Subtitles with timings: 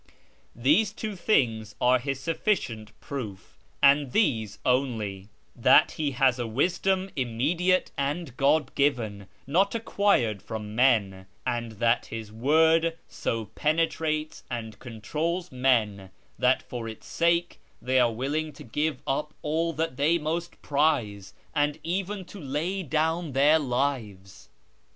[0.55, 7.91] These two things are his sufficient proof, and these only: that he has wisdom immediate
[7.99, 15.51] and God given, not acquired from men; and that his word so penetrates and controls
[15.51, 16.09] men
[16.39, 21.35] that for its sake they are willing to give up all that they most prize,
[21.53, 24.49] and even to lay down their lives."